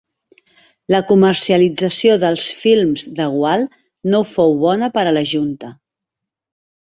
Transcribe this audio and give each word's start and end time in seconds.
La 0.93 0.99
comercialització 1.09 2.15
dels 2.23 2.45
films 2.61 3.03
de 3.19 3.27
Gual 3.35 3.67
no 4.13 4.21
fou 4.31 4.57
bona 4.63 4.89
per 4.95 5.03
a 5.11 5.13
la 5.19 5.23
Junta. 5.35 5.71